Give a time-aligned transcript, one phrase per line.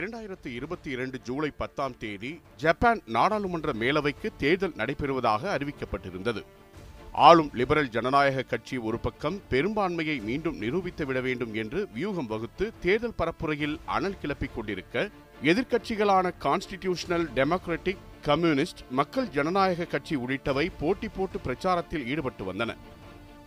[0.00, 6.42] இரண்டாயிரத்து இருபத்தி இரண்டு ஜூலை பத்தாம் தேதி ஜப்பான் நாடாளுமன்ற மேலவைக்கு தேர்தல் நடைபெறுவதாக அறிவிக்கப்பட்டிருந்தது.
[7.12, 13.18] ஆளும் லிபரல் ஜனநாயக கட்சி ஒரு பக்கம் பெரும்பான்மையை மீண்டும் நிரூபித்து விட வேண்டும் என்று வியூகம் வகுத்து தேர்தல்
[13.18, 15.10] பரப்புரையில் அனல் கிளப்பிக் கொண்டிருக்க
[15.42, 22.76] எதிர்க்கட்சிகளான கான்ஸ்டிடியூஷனல் டெமோக்ராட்டிக் கம்யூனிஸ்ட் மக்கள் ஜனநாயக கட்சி உள்ளிட்டவை போட்டி போட்டு பிரச்சாரத்தில் ஈடுபட்டு வந்தன.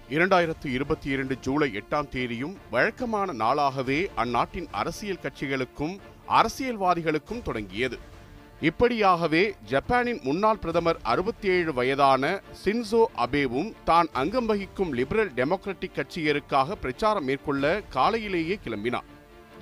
[0.09, 5.99] இரண்டாயிரத்து இருபத்தி இரண்டு ஜூலை எட்டாம் தேதியும் வழக்கமான நாளாகவே அந்நாட்டின் அரசியல் கட்சிகளுக்கும்
[6.39, 7.97] அரசியல்வாதிகளுக்கும் தொடங்கியது.
[8.61, 12.25] இப்படியாகவே ஜப்பானின் முன்னாள் பிரதமர் அறுபத்தி ஏழு வயதான
[12.63, 19.09] சின்சோ அபேவும் தான் அங்கம் வகிக்கும் லிபரல் டெமோக்ராட்டிக் கட்சியருக்காக பிரச்சாரம் மேற்கொள்ள காலையிலேயே கிளம்பினார்.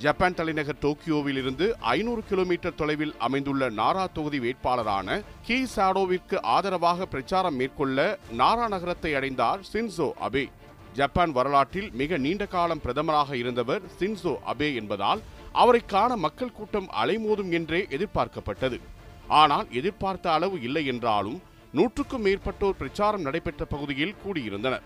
[0.04, 7.56] ஜப்பான் தலைநகர் டோக்கியோவில் இருந்து ஐநூறு கிலோமீட்டர் தொலைவில் அமைந்துள்ள நாரா தொகுதி வேட்பாளரான கீ சாடோவிற்கு ஆதரவாக பிரச்சாரம்
[7.56, 10.46] மேற்கொள்ள நாரா நகரத்தை அடைந்தார் சின்சோ அபே.
[10.94, 17.52] ஜப்பான் வரலாற்றில் மிக நீண்ட காலம் பிரதமராக இருந்தவர் சின்சோ அபே என்பதால் அவரை காண மக்கள் கூட்டம் அலைமோதும்
[17.52, 18.80] என்றே எதிர்பார்க்கப்பட்டது.
[19.28, 21.42] ஆனால் எதிர்பார்த்த அளவு இல்லை என்றாலும்
[21.74, 24.82] நூற்றுக்கும் மேற்பட்டோர் பிரச்சாரம் நடைபெற்ற பகுதியில் கூடியிருந்தனர்.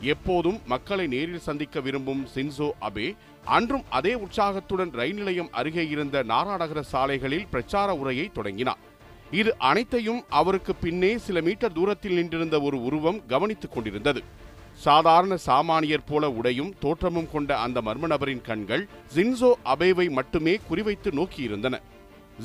[0.00, 6.80] எப்போதும் மக்களை நேரில் சந்திக்க விரும்பும் சின்சோ அபே அன்றும் அதே உற்சாகத்துடன் ரயில் நிலையம் அருகே இருந்த நாராநகர
[6.80, 8.80] சாலைகளில் பிரச்சார உரையை தொடங்கினார்.
[9.30, 14.22] இது அனைத்தையும் அவருக்கு பின்னே சில மீட்டர் தூரத்தில் நின்றிருந்த ஒரு உருவம் கவனித்துக் கொண்டிருந்தது.
[14.80, 21.80] சாதாரண சாமானியர் போல உடையும் தோற்றமும் கொண்ட அந்த மர்ம நபரின் கண்கள் ஜின்சோ அபேவை மட்டுமே குறிவைத்து நோக்கியிருந்தன.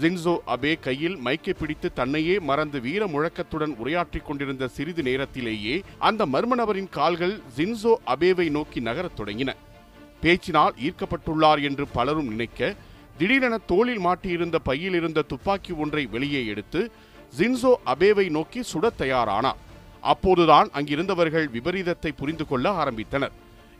[0.01, 6.55] ஜின்சோ அபே கையில் மைக்கை பிடித்து தன்னையே மறந்து வீர முழக்கத்துடன் உரையாற்றிக் கொண்டிருந்த சிறிது நேரத்திலேயே அந்த மர்ம
[6.55, 9.53] நபரின் கால்கள் ஜின்சோ அபேவை நோக்கி நகரத் தொடங்கின.
[10.21, 12.75] பேச்சினால் ஈர்க்கப்பட்டுள்ளார் என்று பலரும் நினைக்க
[13.17, 16.91] திடீரென தோளில் மாட்டியிருந்த பையில் இருந்த துப்பாக்கி ஒன்றை வெளியே எடுத்து
[17.37, 19.63] ஜின்சோ அபேவை நோக்கி சுடத் தயாரானார்.
[20.11, 23.33] அப்போதுதான் அங்கிருந்தவர்கள் விபரீதத்தை புரிந்து கொள்ள ஆரம்பித்தனர்.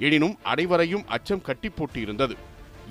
[0.05, 2.35] எனினும் அனைவரையும் அச்சம் கட்டி போட்டிருந்தது.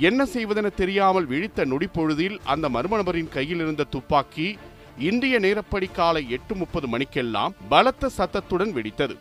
[0.09, 4.47] என்ன செய்வதென தெரியாமல் விழித்த நொடிப்பொழுதில் அந்த மர்ம நபரின் கையில் இருந்த துப்பாக்கி
[5.09, 9.15] இந்திய நேரப்படி காலை எட்டு முப்பது மணிக்கெல்லாம் பலத்த சத்தத்துடன் வெடித்தது.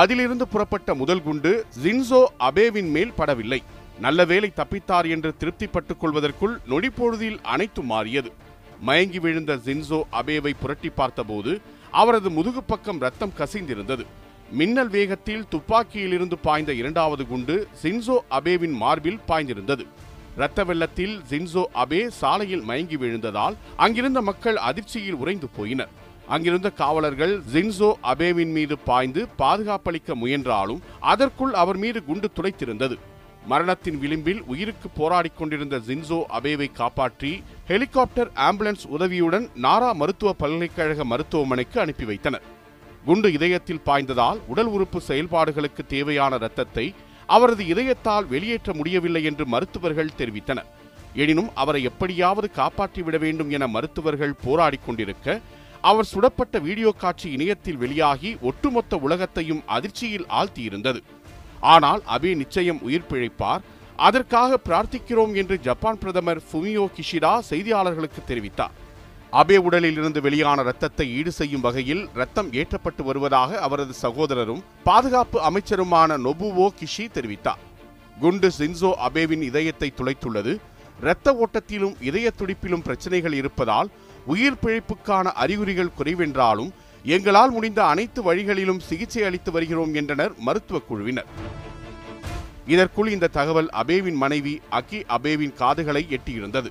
[0.00, 1.52] அதிலிருந்து புறப்பட்ட முதல் குண்டு
[1.82, 3.60] ஜின்சோ அபேவின் மேல் படவில்லை.
[4.04, 8.30] நல்ல வேளை தப்பித்தார் என்று திருப்திப்பட்டுக் கொள்வதற்குள் நொடிப்பொழுதில் அனைத்தும் மாறியது.
[8.88, 11.52] மயங்கி விழுந்த ஜின்சோ அபேவை புரட்டி பார்த்தபோது
[11.90, 14.06] அவரது முதுகு பக்கம் ரத்தம் கசிந்திருந்தது.
[14.52, 19.86] மின்னல் வேகத்தில் துப்பாக்கியிலிருந்து பாய்ந்த இரண்டாவது குண்டு ஜின்சோ அபேவின் மார்பில் பாய்ந்திருந்தது.
[20.36, 25.88] இரத்த வெள்ளத்தில் ஜின்சோ அபே சாலையில் மயங்கி விழுந்ததால் அங்கிருந்த மக்கள் அதிர்ச்சியில் உறைந்து போயினர்.
[26.26, 32.98] அங்கிருந்த காவலர்கள் ஜின்சோ அபேவின் மீது பாய்ந்து பாதுகாப்பளிக்க முயன்றாலும் அதற்குள் அவர் மீது குண்டு துளைத்திருந்தது.
[33.50, 37.32] மரணத்தின் விளிம்பில் உயிருக்கு போராடிக் கொண்டிருந்த ஜின்சோ அபேவை காப்பாற்றி
[37.70, 42.46] ஹெலிகாப்டர் ஆம்புலன்ஸ் உதவியுடன் நாரா மருத்துவ பல்கலைக்கழக மருத்துவமனைக்கு அனுப்பி வைத்தனர்.
[43.06, 46.86] குண்டு இதயத்தில் பாய்ந்ததால் உடல் உறுப்பு செயல்பாடுகளுக்கு தேவையான இரத்தத்தை
[47.36, 50.68] அவரது இதயத்தால் வெளியேற்ற முடியவில்லை என்று மருத்துவர்கள் தெரிவித்தனர்.
[51.22, 55.40] எனினும் அவரை எப்படியாவது காப்பாற்றிவிட வேண்டும் என மருத்துவர்கள் போராடிக் கொண்டிருக்க
[55.90, 61.00] அவர் சுடப்பட்ட வீடியோ காட்சி இணையத்தில் வெளியாகி ஒட்டுமொத்த உலகத்தையும் அதிர்ச்சியில் ஆழ்த்தியிருந்தது.
[61.60, 63.62] ஆனால் அபே நிச்சயம் உயிர் பிழைப்பார்.
[63.96, 68.76] அதற்காக பிரார்த்திக்கிறோம் என்று ஜப்பான் பிரதமர் ஃபுமியோ கிஷிடா செய்தியாளர்களுக்கு தெரிவித்தார்.
[69.32, 76.16] அபே உடலில் இருந்து வெளியான ரத்தத்தை ஈடு செய்யும் வகையில் ரத்தம் ஏற்றப்பட்டு வருவதாக அவரது சகோதரரும் பாதுகாப்பு அமைச்சருமான
[76.16, 77.62] நொபுவோ கிஷி தெரிவித்தார்.
[78.20, 80.58] குண்டு சின்சோ அபேவின் இதயத்தை துளைத்துள்ளது.
[81.00, 83.90] இரத்த ஓட்டத்திலும் இதய துடிப்பிலும் பிரச்சனைகள் இருப்பதால்
[84.26, 86.72] உயிர் பிழைப்புக்கான அறிகுறிகள் குறைவென்றாலும்
[87.04, 91.26] எங்களால் முடிந்த அனைத்து வழிகளிலும் சிகிச்சை அளித்து வருகிறோம் என்றனர் மருத்துவ குழுவினர்.
[92.66, 96.66] இதற்குள் இந்த தகவல் அபேவின் மனைவி அகி அபேவின் காதுகளை எட்டியிருந்தது.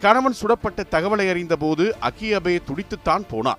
[0.00, 3.58] கணவன் சுடப்பட்ட தகவலை அறிந்தபோது அகி அபே துடித்துத்தான் போனார்.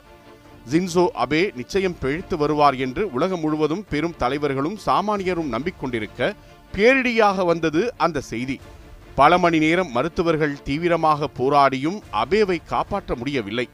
[0.72, 6.34] ஜின்சோ அபே நிச்சயம் பிழைத்து வருவார் என்று உலகம் முழுவதும் பெரும் தலைவர்களும் சாமானியரும் நம்பிக்கொண்டிருக்க
[6.76, 8.60] பேரிடியாக வந்தது அந்த செய்தி.
[9.16, 13.70] பல மணி நேரம் மருத்துவர்கள் தீவிரமாக போராடியும் அபேவை காப்பாற்ற முடியவில்லை.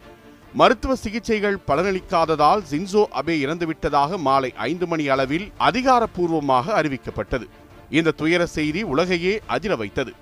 [0.60, 7.46] மருத்துவ சிகிச்சைகள் பலனளிக்காததால் ஜின்சோ அபே இறந்துவிட்டதாக மாலை ஐந்து மணி அளவில் அதிகாரப்பூர்வமாக அறிவிக்கப்பட்டது.
[7.90, 10.14] இந்த துயர செய்தி உலகையே அதிர வைத்தது.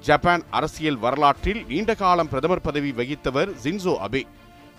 [0.00, 4.22] ஜப்பான் அரசியல் வரலாற்றில் நீண்ட காலம் பிரதமர் பதவி வகித்தவர் ஜின்சோ அபே.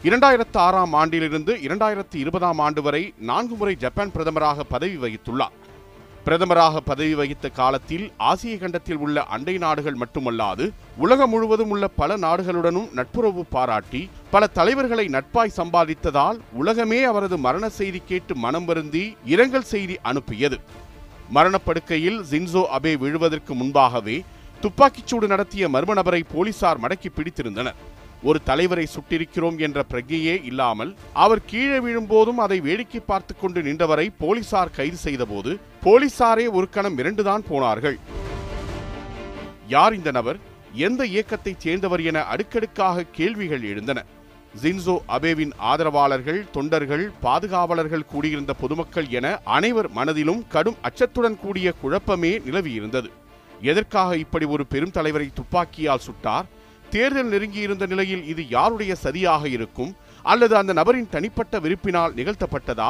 [0.04, 5.56] இரண்டாயிரத்து ஆறாம் ஆண்டிலிருந்து இரண்டாயிரத்து இருபதாம் ஆண்டு வரை நான்கு முறை ஜப்பான் பிரதமராக பதவி வகித்துள்ளார்.
[6.26, 10.66] பிரதமராக பதவி வகித்த காலத்தில் ஆசிய கண்டத்தில் உள்ள அண்டை நாடுகள் மட்டுமல்லாது
[10.98, 14.02] உலகம் முழுவதும் உள்ள பல நாடுகளுடனும் நட்புறவு பாராட்டி
[14.34, 20.60] பல தலைவர்களை நட்பாய் சம்பாதித்ததால் உலகமே அவரது மரண செய்தி கேட்டு மனம் வருந்தி இரங்கல் செய்தி அனுப்பியது.
[21.38, 24.18] மரணப்படுக்கையில் ஜின்சோ அபே விழுவதற்கு முன்பாகவே
[24.64, 27.80] துப்பாக்கிச்சூடு நடத்திய மர்ம நபரை போலீசார் மடக்கி பிடித்திருந்தனர்.
[28.24, 34.72] ஒரு தலைவரை சுட்டிருக்கிறோம் என்ற பிரஜையே இல்லாமல் அவர் கீழே விழும்போதும் அதை வேடிக்கை பார்த்து கொண்டு நின்றவரை போலீசார்
[34.72, 38.00] கைது செய்தபோது போலீசாரே ஒரு கணம் இரண்டுதான் போனார்கள்.
[39.68, 40.40] யார் இந்த நபர்?
[40.74, 44.06] எந்த இயக்கத்தைச் சேர்ந்தவர் என அடுக்கடுக்காக கேள்விகள் எழுந்தன.
[44.62, 53.10] ஜின்சோ அபேவின் ஆதரவாளர்கள் தொண்டர்கள் பாதுகாவலர்கள் கூடியிருந்த பொதுமக்கள் என அனைவர் மனதிலும் கடும் அச்சத்துடன் கூடிய குழப்பமே நிலவியிருந்தது.
[53.62, 56.48] எதற்காக இப்படி ஒரு பெரும் தலைவரை துப்பாக்கியால் சுட்டார்?
[56.94, 59.92] தேர்தல் நெருங்கியிருந்த நிலையில் இது யாருடைய சதியாக இருக்கும்?
[60.24, 62.90] அல்லது அந்த நபரின் தனிப்பட்ட விருப்பினால் நிகழ்த்தப்பட்டதா?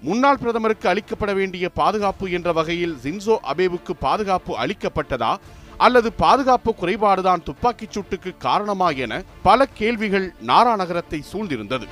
[0.00, 5.32] முன்னாள் பிரதமருக்கு அளிக்கப்பட வேண்டிய பாதுகாப்பு என்ற வகையில் ஜின்சோ அபேவுக்கு பாதுகாப்பு அளிக்கப்பட்டதா?
[5.76, 11.86] அல்லது பாதுகாப்பு குறைபாடுதான் துப்பாக்கிச் சூட்டுக்கு காரணமா என பல கேள்விகள் நாரா நகரத்தை சூழ்ந்திருந்தது.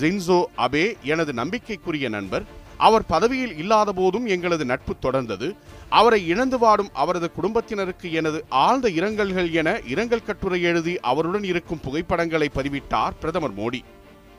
[0.00, 5.56] ஜின்சோ அபே எனது நம்பிக்கைக்குரிய நண்பர் அவர் பதவியில் இல்லாத போதும் எங்களது நட்பு தொடர்ந்தது.
[5.88, 12.48] அவரை இழந்து வாடும் அவரது குடும்பத்தினருக்கு எனது ஆழ்ந்த இரங்கல்கள் என இரங்கல் கட்டுரை எழுதி அவருடன் இருக்கும் புகைப்படங்களை
[12.48, 13.80] பதிவிட்டார் பிரதமர் மோடி.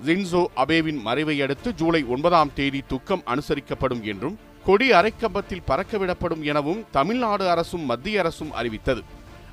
[0.06, 7.50] ஜின்சோ அபேவின் மறைவை அடுத்து ஜூலை ஒன்பதாம் தேதி துக்கம் அனுசரிக்கப்படும் என்றும் கொடி அரைக்கம்பத்தில் பறக்கவிடப்படும் எனவும் தமிழ்நாடு
[7.50, 9.04] அரசும் மத்திய அரசும் அறிவித்தது.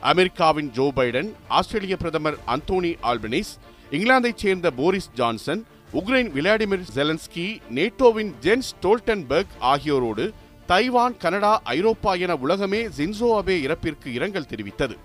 [0.00, 3.52] அமெரிக்காவின் ஜோ பைடன் ஆஸ்திரேலிய பிரதமர் அந்தோனி ஆல்பனிஸ்
[3.90, 5.64] இங்கிலாந்தைச் சேர்ந்த Boris Johnson
[5.98, 7.44] Ukraine Vladimir Zelensky
[7.76, 10.24] நேட்டோவின் Jens Stoltenberg ஆகியோரோடு
[10.70, 14.96] தைவான் கனடா ஐரோப்பா என உலகமே ஜின்சோ அபே இறப்பிற்கு இரங்கல் தெரிவித்தது.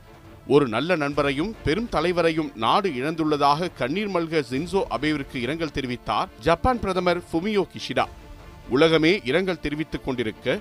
[0.47, 7.21] ஒரு நல்ல நண்பரையும் பெரும் தலைவரையும் நாடு இழந்துள்ளதாக கண்ணீர் மல்க ஜின்சோ அபேவிற்கு இரங்கல் தெரிவித்தார் ஜப்பான் பிரதமர்
[7.31, 8.07] ஃபுமியோ கிஷிடா.
[8.69, 10.59] உலகமே இரங்கல் தெரிவித்துக் கொண்டிருக்க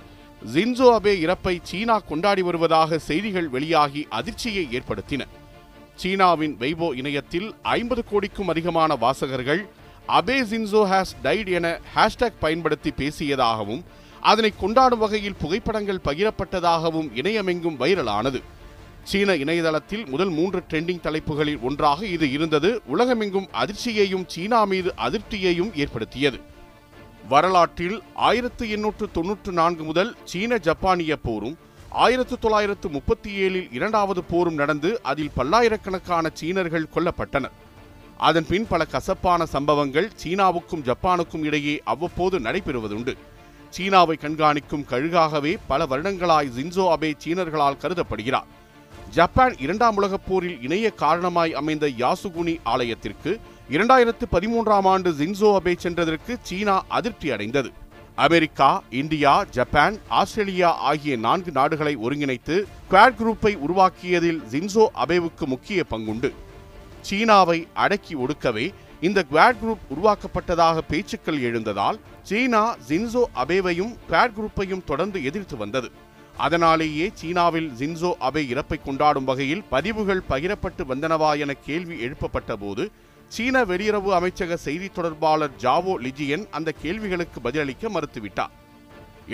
[0.54, 5.22] ஜின்சோ அபே இறப்பை சீனா கொண்டாடி வருவதாக செய்திகள் வெளியாகி அதிர்ச்சியை ஏற்படுத்தின.
[6.02, 9.64] சீனாவின் வெய்போ இணையத்தில் ஐம்பது கோடிக்கும் அதிகமான வாசகர்கள்
[10.08, 13.80] அபே ஜின்சோ ஹாஸ் டைட் என ஹேஷ்டேக் பயன்படுத்தி பேசியதாகவும்
[14.20, 18.42] அதனை கொண்டாடும் வகையில் புகைப்படங்கள் பகிரப்பட்டதாகவும் இணையமெங்கும் வைரலானது.
[19.04, 22.82] சீன இணையதளத்தில் முதல் மூன்று ட்ரெண்டிங் தலைப்புகளில் ஒன்றாக இது இருந்தது.
[22.86, 26.40] உலகமெங்கும் அதிர்ச்சியையும் சீனா மீது அதிர்ச்சியையும் ஏற்படுத்தியது.
[27.28, 31.58] வரலாற்றில் ஆயிரத்து எண்ணூற்று தொன்னூற்று நான்கு முதல் சீன ஜப்பானிய போரும்
[31.90, 37.56] ஆயிரத்து தொள்ளாயிரத்து முப்பத்தி ஏழில் இரண்டாவது போரும் நடந்து அதில் பல்லாயிரக்கணக்கான சீனர்கள் கொல்லப்பட்டனர்.
[38.16, 43.14] அதன் பின் பல கசப்பான சம்பவங்கள் சீனாவுக்கும் ஜப்பானுக்கும் இடையே அவ்வப்போது நடைபெறுவதுண்டு.
[43.70, 48.46] சீனாவை கண்காணிக்கும் கழுகாகவே பல வருடங்களாய் ஜின்சோ அபே சீனர்களால் கருதப்படுகிறார்.
[49.10, 53.40] ஜப்பான் இரண்டாம் உலகப் போரில் இணைய காரணமாய் அமைந்த யாசுகுனி ஆலயத்திற்கு
[53.70, 57.72] இரண்டாயிரத்து பதிமூன்றாம் ஆண்டு ஜின்சோ அபே சென்றதற்கு சீனா அதிருப்தி அடைந்தது.
[58.14, 66.32] அமெரிக்கா இந்தியா ஜப்பான் ஆஸ்திரேலியா ஆகிய நான்கு நாடுகளை ஒருங்கிணைத்து குவாட் குரூப்பை உருவாக்கியதில் ஜின்சோ அபேவுக்கு முக்கிய பங்குண்டு.
[67.06, 68.66] சீனாவை அடக்கி ஒடுக்கவே
[69.06, 71.98] இந்த குவாட் குரூப் உருவாக்கப்பட்டதாக பேச்சுக்கள் எழுந்ததால்
[72.28, 75.88] சீனா ஜின்சோ அபேவையும் குவாட் குரூப்பையும் தொடர்ந்து எதிர்த்து வந்தது.
[76.46, 82.84] அதனாலேயே சீனாவில் ஜின்சோ அபே இறப்பை கொண்டாடும் வகையில் பதிவுகள் பகிரப்பட்டு வந்தனவா என கேள்வி எழுப்பப்பட்ட போது
[83.28, 88.52] சீன வெளியுறவு அமைச்சக செய்தி தொடர்பாளர் ஜாவோ லிஜியன் அந்த கேள்விகளுக்கு பதிலளிக்க மறுத்துவிட்டார்.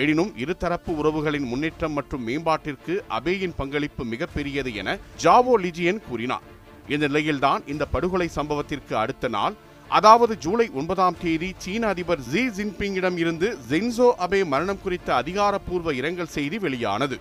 [0.03, 6.47] எனினும் இருதரப்பு உறவுகளின் முன்னேற்றம் மற்றும் மேம்பாட்டிற்கு அபேயின் பங்களிப்பு மிகப்பெரியது என ஜாவோ லிஜியன் கூறினார்.
[6.93, 9.55] இந்த நிலையில்தான் இந்த படுகொலை சம்பவத்திற்கு அடுத்த நாள்
[9.91, 16.35] அதாவது ஜூலை ஒன்பதாம் தேதி சீன அதிபர் ஜி ஜின்பிங்கிடம் இருந்து ஜின்சோ அபே மரணம் குறித்த அதிகாரப்பூர்வ இரங்கல்
[16.37, 17.17] செய்தி வெளியானது.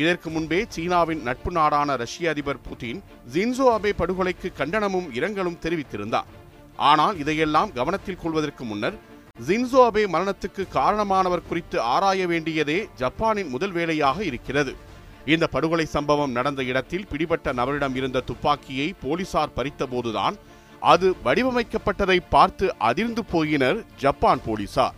[0.00, 3.00] இதற்கு முன்பே சீனாவின் நட்பு நாடான ரஷ்ய அதிபர் புதின்
[3.34, 6.28] ஜின்சோ அபே படுகொலைக்கு கண்டனமும் இரங்கலும் தெரிவித்திருந்தார்
[6.90, 8.98] ஆனால் இதையெல்லாம் கவனத்தில் கொள்வதற்கு முன்னர்
[9.48, 14.72] ஜின்சோ அபே மரணத்துக்கு காரணமானவர் குறித்து ஆராய வேண்டியதே ஜப்பானின் முதல் வேலையாக இருக்கிறது.
[15.26, 20.36] இந்த படுகொலை சம்பவம் நடந்த இடத்தில் பிடிபட்ட நபரிடம் இருந்த துப்பாக்கியை போலீசார் பறித்தபோதுதான்
[20.80, 24.94] அது வடிவமைக்கப்பட்டதை பார்த்து அதிர்ந்து போயினர் ஜப்பான் போலீசார்.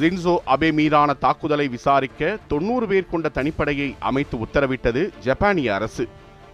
[0.00, 6.08] ஜின்சோ அபே மீதான தாக்குதலை விசாரிக்க தொண்ணூறு பேர் கொண்ட தனிப்படையை அமைத்து உத்தரவிட்டது ஜப்பானிய அரசு.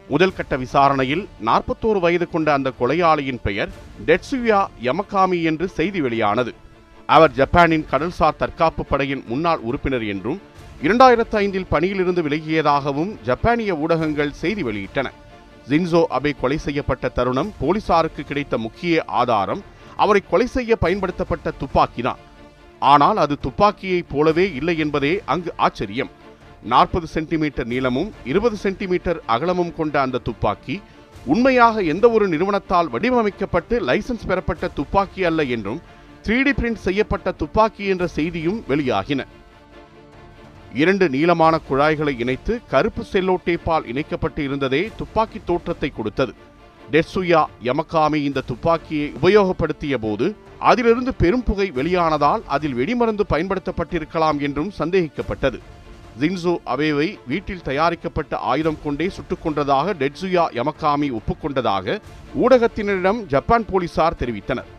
[0.08, 3.68] முதல் கட்ட விசாரணையில் நாற்பத்தோரு வயது கொண்ட அந்த கொலையாளியின் பெயர்
[4.06, 6.54] டெட்சுயா யமகாமி என்று செய்தி வெளியானது.
[7.06, 10.40] அவர் ஜப்பானின் கடல்சார் தற்காப்பு படையின் முன்னாள் உறுப்பினர் என்றும்
[10.84, 15.08] இரண்டாயிரத்து ஐந்தில் பணியிலிருந்து விலகியதாகவும் ஜப்பானிய ஊடகங்கள் செய்தி வெளியிட்டன.
[15.70, 19.62] ஜின்சோ அபே கொலை செய்யப்பட்ட தருணம் போலீசாருக்கு கிடைத்த முக்கிய ஆதாரம்
[20.02, 22.20] அவரை கொலை செய்ய பயன்படுத்தப்பட்ட துப்பாக்கிதான்
[22.82, 26.12] ஆனால் அது துப்பாக்கியைப் போலவே இல்லை என்பதே அங்கு ஆச்சரியம்.
[26.72, 30.76] நாற்பது சென்டிமீட்டர் நீளமும் இருபது சென்டிமீட்டர் அகலமும் கொண்ட அந்த துப்பாக்கி
[31.34, 35.82] உண்மையாக எந்த ஒரு நிறுவனத்தால் வடிவமைக்கப்பட்டு லைசன்ஸ் பெறப்பட்ட துப்பாக்கி அல்ல என்றும்
[36.24, 39.20] த்ரீ டி பிரிண்ட் செய்யப்பட்ட துப்பாக்கி என்ற செய்தியும் வெளியாகின.
[40.74, 46.34] இரண்டு நீளமான குழாய்களை இணைத்து கருப்பு செல்லோட்டேப்பால் இணைக்கப்பட்டு இருந்ததே துப்பாக்கி தோற்றத்தை கொடுத்தது.
[46.92, 55.58] டெட்சுயா யமகாமி இந்த துப்பாக்கியை உபயோகப்படுத்திய போது அதிலிருந்து பெரும் புகை வெளியானதால் அதில் வெடிமருந்து பயன்படுத்தப்பட்டிருக்கலாம் என்றும் சந்தேகிக்கப்பட்டது.
[56.20, 62.00] ஜின்சோ அவேவை வீட்டில் தயாரிக்கப்பட்ட ஆயுதம் கொண்டே சுட்டுக் கொன்றதாக டெட்சுயா யமகாமி ஒப்புக்கொண்டதாக
[62.42, 64.76] ஊடகத்தினரிடம் ஜப்பான் போலீசார் தெரிவித்தனர்.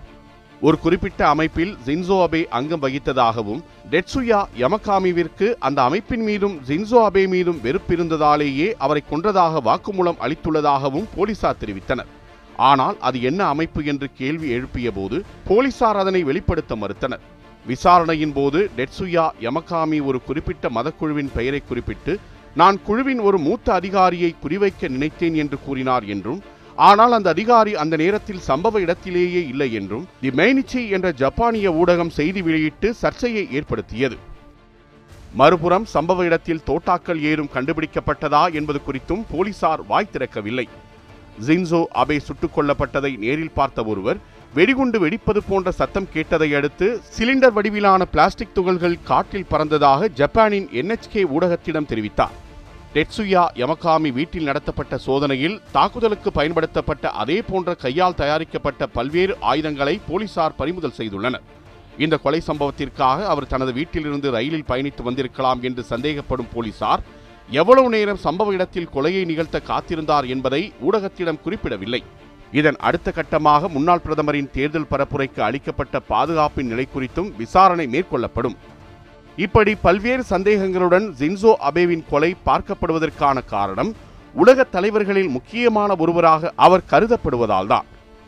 [0.68, 3.62] ஒரு குறிப்பிட்ட அமைப்பில் ஜின்சோ அபே அங்கம் வகித்ததாகவும்
[3.92, 12.10] டெட்சுயா யமகாமிவிற்கு அந்த அமைப்பின் மீதும் ஜின்சோ அபே மீதும் வெறுப்பிருந்ததாலேயே அவரை கொன்றதாக வாக்குமூலம் அளித்துள்ளதாகவும் போலீசார் தெரிவித்தனர்.
[12.70, 17.24] ஆனால் அது என்ன அமைப்பு என்று கேள்வி எழுப்பிய போது போலீசார் அதனை வெளிப்படுத்த மறுத்தனர்.
[17.66, 22.14] விசாரணையின் போது டெட்சுயா யமகாமி ஒரு குறிப்பிட்ட மதக்குழுவின் பெயரை குறிப்பிட்டு
[22.60, 26.40] நான் குழுவின் ஒரு மூத்த அதிகாரியை குறிவைக்க நினைத்தேன் என்று கூறினார் என்றும்
[26.88, 32.42] ஆனால் அந்த அதிகாரி அந்த நேரத்தில் சம்பவ இடத்திலேயே இல்லை என்றும் தி மெய்னிச்சி என்ற ஜப்பானிய ஊடகம் செய்தி
[32.42, 34.18] வெளியிட்டு சர்ச்சையை ஏற்படுத்தியது.
[35.40, 40.68] மறுபுறம் சம்பவ இடத்தில் தோட்டாக்கள் ஏதும் கண்டுபிடிக்கப்பட்டதா என்பது குறித்தும் போலீசார் வாய் திறக்கவில்லை.
[41.48, 44.20] ஜின்சோ அபே சுட்டுக் கொல்லப்பட்டதை நேரில் பார்த்த ஒருவர்
[44.54, 51.90] வெடிகுண்டு வெடிப்பது போன்ற சத்தம் கேட்டதை அடுத்து சிலிண்டர் வடிவிலான பிளாஸ்டிக் துகள்கள் காற்றில் பறந்ததாக ஜப்பானின் என்எச்கே ஊடகத்திடம்
[51.92, 52.38] தெரிவித்தார்.
[52.94, 60.96] டெட்சுயா யமகாமி வீட்டில் நடத்தப்பட்ட சோதனையில் தாக்குதலுக்கு பயன்படுத்தப்பட்ட அதே போன்ற கையால் தயாரிக்கப்பட்ட பல்வேறு ஆயுதங்களை போலீசார் பறிமுதல்
[60.98, 61.44] செய்துள்ளனர்.
[61.98, 67.04] இந்த கொலை சம்பவத்திற்காக அவர் தனது வீட்டிலிருந்து ரயிலில் பயணித்து வந்திருக்கலாம் என்று சந்தேகப்படும் போலீசார்
[67.50, 72.04] எவ்வளவு நேரம் சம்பவ இடத்தில் கொலையை நிகழ்த்த காத்திருந்தார் என்பதை ஊடகத்திடம் குறிப்பிடவில்லை.
[72.52, 78.58] இதன் அடுத்த கட்டமாக முன்னாள் பிரதமரின் தேர்தல் பரப்புரைக்கு அளிக்கப்பட்ட பாதுகாப்பின் நிலை குறித்தும் விசாரணை மேற்கொள்ளப்படும்.
[79.44, 83.92] இப்படி பல்வேறு சந்தேகங்களுடன் ஜின்சோ அபேவின் கொலை பார்க்கப்படுவதற்கான காரணம்
[84.34, 87.86] உலக தலைவர்களில் முக்கியமான ஒருவராக அவர் கருதப்படுவதால்தான்.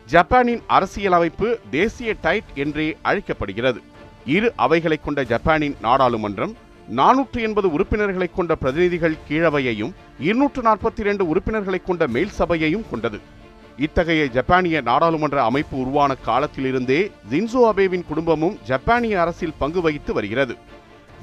[0.07, 3.81] ஜப்பானின் அரசியலமைப்பு தேசிய டைட் என்றே அழைக்கப்படுகிறது.
[4.25, 6.53] இரு அவைகளை கொண்ட ஜப்பானின் நாடாளுமன்றம்
[6.95, 13.19] நானூற்று எண்பது உறுப்பினர்களை கொண்ட பிரதிநிதிகள் கீழவையையும் இருநூற்று நாற்பத்தி இரண்டு உறுப்பினர்களை கொண்ட மேல் சபையையும் கொண்டது.
[13.77, 17.01] இத்தகைய ஜப்பானிய நாடாளுமன்ற அமைப்பு உருவான காலத்திலிருந்தே
[17.31, 20.55] ஜின்சோ அபேவின் குடும்பமும் ஜப்பானிய அரசில் பங்கு வகித்து வருகிறது.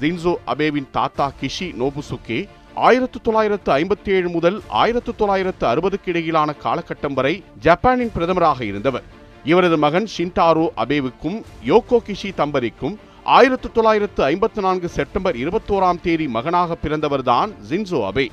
[0.01, 2.39] ஜின்சோ அபேவின் தாத்தா கிஷி நோபுசுகே
[2.87, 9.03] ஆயிரத்து தொள்ளாயிரத்து ஐம்பத்தி ஏழு முதல் ஆயிரத்து தொள்ளாயிரத்து அறுபதுக்கு இடையிலான காலகட்டம் வரை ஜப்பானின் பிரதமராக இருந்தவர்.
[9.43, 16.77] இவரது மகன் ஷின்டாரோ அபேவுக்கும் யோகோ கிஷி தம்பரிக்கும் ஆயிரத்து தொள்ளாயிரத்து ஐம்பத்தி நான்கு செப்டம்பர் இருபத்தோராம் தேதி மகனாக
[16.83, 18.27] பிறந்தவர்தான் ஜின்சோ அபே.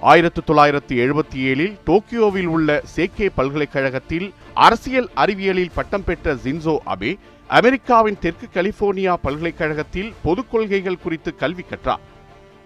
[0.00, 7.12] ஆயிரத்து தொள்ளாயிரத்து எழுபத்தி ஏழில் டோக்கியோவில் உள்ள சேக்கே பல்கலைக்கழகத்தில் அரசியல் அறிவியலில் பட்டம் பெற்ற ஜின்சோ அபே
[7.48, 12.00] அமெரிக்காவின் தெற்கு கலிபோர்னியா பல்கலைக்கழகத்தில் பொதுக் கொள்கைகள் குறித்து கல்வி கற்றார்.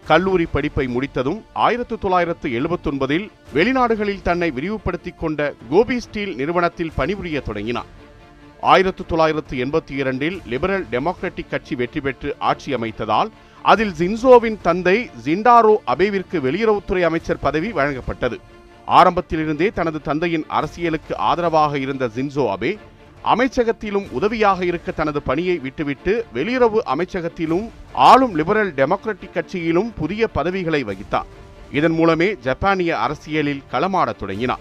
[0.06, 7.86] கல்லூரி படிப்பை முடித்ததும் ஆயிரத்து தொள்ளாயிரத்து எழுபத்தொன்பதில் வெளிநாடுகளில் தன்னை விரிவுபடுத்திக் கொண்ட கோபி ஸ்டீல் நிறுவனத்தில் பணிபுரிய தொடங்கினார்.
[8.60, 13.28] ஆயிரத்து தொள்ளாயிரத்து எண்பத்தி இரண்டில் லிபரல் டெமோக்ராட்டிக் கட்சி வெற்றி பெற்று ஆட்சி அமைத்ததால்
[13.62, 18.38] அதில் ஜின்சோவின் தந்தை ஜிண்டாரோ அபேவிற்கு வெளியுறவுத்துறை அமைச்சர் பதவி வழங்கப்பட்டது.
[18.86, 22.78] ஆரம்பத்திலிருந்தே தனது தந்தையின் அரசியலுக்கு ஆதரவாக இருந்த ஜின்சோ அபே
[23.24, 31.28] அமைச்சகத்திலும் உதவியாக இருக்க தனது பணியை விட்டுவிட்டு வெளியுறவு அமைச்சகத்திலும் ஆளும் லிபரல் டெமோக்ராட்டிக் கட்சியிலும் புதிய பதவிகளை வகித்தார்.
[31.72, 34.60] இதன் மூலமே ஜப்பானிய அரசியலில் களமாடத் தொடங்கினார்.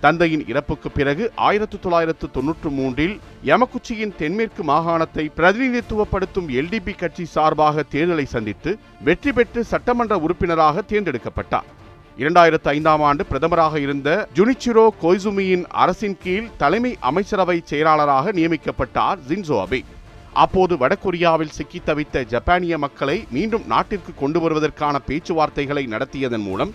[0.00, 8.24] தந்தையின் இறப்புக்கு பிறகு ஆயிரத்து தொள்ளாயிரத்து தொன்னூற்று மூன்றில் யமகுச்சியின் தென்மேற்கு மாகாணத்தை பிரதிநிதித்துவப்படுத்தும் எல்டிபி கட்சி சார்பாக தேர்தலை
[8.24, 11.68] சந்தித்து வெற்றி பெற்று சட்டமன்ற உறுப்பினராக தேர்ந்தெடுக்கப்பட்டார்.
[12.20, 19.84] இரண்டாயிரத்து ஐந்தாம் ஆண்டு பிரதமராக இருந்த ஜுனிச்சிரோ கொய்சுமியின் அரசின் கீழ் தலைமை அமைச்சரவை செயலாளராக நியமிக்கப்பட்டார் ஜின்சோ அபே.
[20.32, 26.74] அப்போது வடகொரியாவில் சிக்கித் தவித்த ஜப்பானிய மக்களை மீண்டும் நாட்டிற்கு கொண்டு வருவதற்கான பேச்சுவார்த்தைகளை நடத்தியதன் மூலம்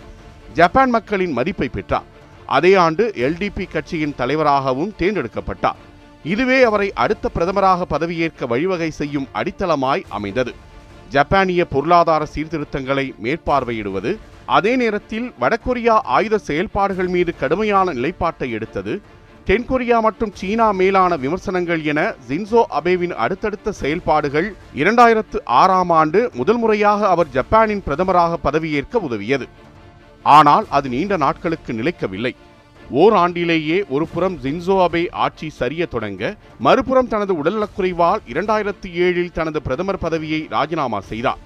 [0.52, 2.02] ஜப்பான் மக்களின் மதிப்பை பெற்றார்.
[2.46, 5.80] அதே ஆண்டு எல்டிபி கட்சியின் தலைவராகவும் தேர்ந்தெடுக்கப்பட்டார்.
[6.24, 10.54] இதுவே அவரை அடுத்த பிரதமராக பதவியேற்க வழிவகை செய்யும் அடித்தளமாய் அமைந்தது.
[11.08, 18.94] ஜப்பானிய பொருளாதார சீர்திருத்தங்களை மேற்பார்வையிடுவது அதே நேரத்தில் வடகொரியா ஆயுத செயல்பாடுகள் மீது கடுமையான நிலைப்பாட்டை எடுத்தது.
[19.48, 27.08] தென்கொரியா மற்றும் சீனா மேலான விமர்சனங்கள் என ஜின்சோ அபேவின் அடுத்தடுத்த செயல்பாடுகள் இரண்டாயிரத்து ஆறாம் ஆண்டு முதல் முறையாக
[27.08, 29.48] அவர் ஜப்பானின் பிரதமராக பதவியேற்க உதவியது.
[30.24, 32.34] ஆனால் அது நீண்ட நாட்களுக்கு நிலைக்கவில்லை.
[33.02, 39.62] ஓர் ஆண்டிலேயே ஒரு புறம் ஜின்சோ அபே ஆட்சி சரிய தொடங்க மறுபுறம் தனது உடல்நலக்குறைவால் இரண்டாயிரத்து ஏழில் தனது
[39.62, 41.40] பிரதமர் பதவியை ராஜினாமா செய்தார்.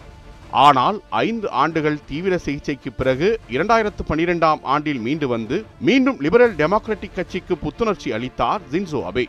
[0.52, 7.56] ஆனால் ஐந்து ஆண்டுகள் தீவிர சிகிச்சைக்கு பிறகு இரண்டாயிரத்து பனிரெண்டாம் ஆண்டில் மீண்டு வந்து மீண்டும் லிபரல் டெமோக்ராட்டிக் கட்சிக்கு
[7.56, 9.24] புத்துணர்ச்சி அளித்தார் ஜின்சோ அபே.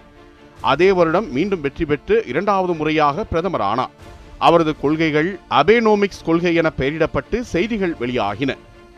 [0.61, 3.93] அதே வருடம் மீண்டும் வெற்றி பெற்று இரண்டாவது முறையாக பிரதமர் ஆனார்
[4.37, 8.51] அவரது கொள்கைகள் அபேனோமிக்ஸ் கொள்கை என பெயரிடப்பட்டு செய்திகள் வெளியாகின.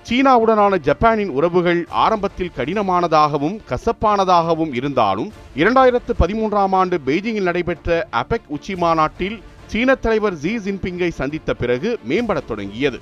[0.07, 9.37] சீனாவுடனான ஜப்பானின் உறவுகள் ஆரம்பத்தில் கடினமானதாகவும் கசப்பானதாகவும் இருந்தாலும் இரண்டாயிரத்து பதிமூன்றாம் ஆண்டு பெய்ஜிங்கில் நடைபெற்ற அபெக் உச்சி மாநாட்டில்
[9.73, 12.97] சீன தலைவர் ஜி ஜின்பிங்கை சந்தித்த பிறகு மேம்படத் தொடங்கியது.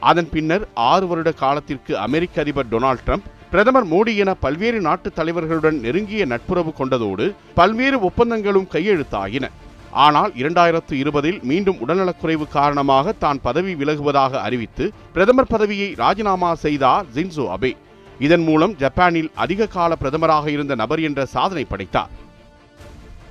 [0.00, 5.78] அதன் பின்னர் ஆறு வருட காலத்திற்கு அமெரிக்க அதிபர் டொனால்ட் ட்ரம்ப் பிரதமர் மோடி என பல்வேறு நாட்டு தலைவர்களுடன்
[5.80, 9.50] நெருங்கிய நட்புறவு கொண்டதோடு பல்வேறு ஒப்பந்தங்களும் கையெழுத்தாகின
[9.90, 17.46] ஆனால் இரண்டாயிரத்து இருபதில் மீண்டும் உடல்நலக்குறைவு காரணமாக தான் பதவி விலகுவதாக அறிவித்து பிரதமர் பதவியை ராஜினாமா செய்தார் ஜின்சோ
[17.56, 17.72] அபே.
[18.18, 22.12] இதன் மூலம் ஜப்பானில் அதிக கால பிரதமராக இருந்த நபர் என்ற சாதனை படைத்தார்.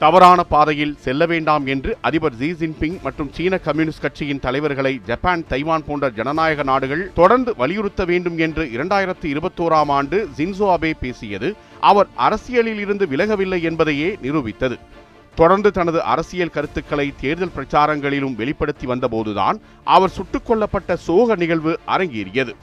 [0.01, 5.83] தவறான பாதையில் செல்ல வேண்டாம் என்று அதிபர் ஜி ஜின்பிங் மற்றும் சீன கம்யூனிஸ்ட் கட்சியின் தலைவர்களை ஜப்பான் தைவான்
[5.87, 11.55] போன்ற ஜனநாயக நாடுகள் தொடர்ந்து வலியுறுத்த வேண்டும் என்று இரண்டாயிரத்தி இருபத்தோராம் ஆண்டு ஜின்சோ அபே பேசியது.
[11.81, 14.79] அவர் அரசியலில் இருந்து விலகவில்லை என்பதையே நிரூபித்தது.
[15.35, 22.55] தொடர்ந்து தனது அரசியல் கருத்துக்களை தேர்தல் பிரச்சாரங்களிலும் வெளிப்படுத்தி வந்தபோதுதான் அவர் சுட்டுக் கொல்லப்பட்ட சோக நிகழ்வு அரங்கேறியது.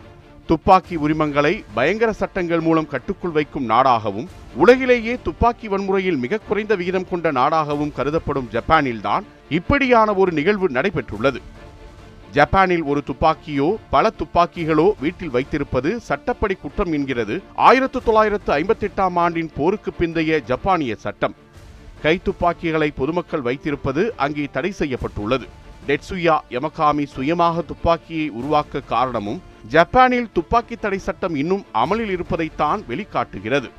[0.51, 4.29] துப்பாக்கி உரிமங்களை பயங்கர சட்டங்கள் மூலம் கட்டுக்குள் வைக்கும் நாடாகவும்
[4.63, 9.25] உலகிலேயே துப்பாக்கி வன்முறையில் மிக குறைந்த விகிதம் கொண்ட நாடாகவும் கருதப்படும் ஜப்பானில்தான்
[9.59, 11.41] இப்படியான ஒரு நிகழ்வு நடைபெற்றுள்ளது.
[12.33, 17.37] ஜப்பானில் ஒரு துப்பாக்கியோ பல துப்பாக்கிகளோ வீட்டில் வைத்திருப்பது சட்டப்படி குற்றம் என்கிறது.
[17.69, 21.37] ஆயிரத்து தொள்ளாயிரத்து ஐம்பத்தி எட்டாம் ஆண்டின் போருக்கு பிந்தைய ஜப்பானிய சட்டம்.
[22.03, 25.49] கைத்துப்பாக்கிகளை பொதுமக்கள் வைத்திருப்பது அங்கே தடை செய்யப்பட்டுள்ளது.
[25.89, 33.71] டெட்சுயா யமகாமி சுயமாக துப்பாக்கியை உருவாக்க காரணமும் ஜப்பானில் துப்பாக்கி தடை சட்டம் இன்னும் அமலில் இருப்பதைத்தான் வெளிக்காட்டுகிறது.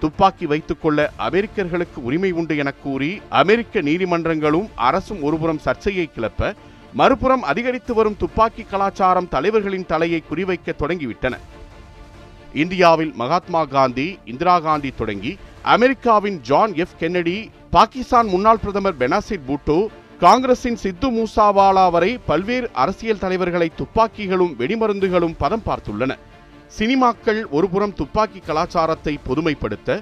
[0.00, 6.54] துப்பாக்கி வைத்துக்கொள்ள அமெரிக்கர்களுக்கு உரிமை உண்டு என கூறி அமெரிக்க நீதிமன்றங்களும் அரசும் ஒருபுறம் சர்ச்சையை கிளப்ப
[6.94, 11.34] மறுபுறம் அதிகரித்து வரும் துப்பாக்கி கலாச்சாரம் தலைவர்களின் தலையை குறிவைக்க தொடங்கிவிட்டன.
[12.52, 19.86] இந்தியாவில் மகாத்மா காந்தி இந்திரா காந்தி தொடங்கி அமெரிக்காவின் ஜான் எஃப் கென்னடி பாகிஸ்தான் முன்னாள் பிரதமர் பெனாசிர் பூட்டோ
[20.22, 26.12] காங்கிரசின் சித்து மூசாவாலா வரை பல்வேறு அரசியல் தலைவர்களை துப்பாக்கிகளும் வெடிமருந்துகளும் பதம் பார்த்துள்ளன.
[26.76, 29.96] சினிமாக்கள் ஒருபுறம் துப்பாக்கி கலாச்சாரத்தை பொதுமைப்படுத்த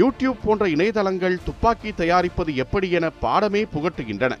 [0.00, 4.32] யூடியூப் போன்ற இணையதளங்கள் துப்பாக்கி தயாரிப்பது எப்படி என பாடமே புகட்டுகின்றன.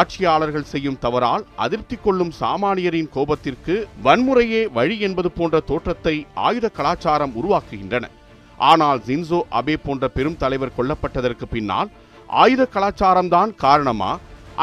[0.00, 3.74] ஆட்சியாளர்கள் செய்யும் தவறால் அதிருப்தி கொள்ளும் சாமானியரின் கோபத்திற்கு
[4.06, 6.16] வன்முறையே வழி என்பது போன்ற தோற்றத்தை
[6.48, 8.06] ஆயுத கலாச்சாரம் உருவாக்குகின்றன.
[8.70, 11.90] ஆனால் ஜின்சோ அபே போன்ற பெரும் தலைவர் கொல்லப்பட்டதற்கு பின்னால்
[12.42, 14.10] ஆயுத கலாச்சாரம்தான் காரணமா?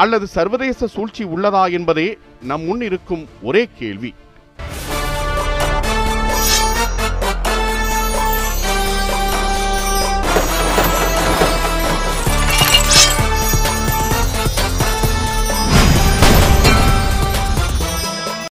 [0.02, 2.08] அல்லது சர்வதேச சூழ்ச்சி உள்ளதா என்பதே
[2.50, 4.10] நம் முன் இருக்கும் ஒரே கேள்வி.